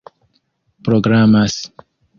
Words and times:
programas 0.83 1.69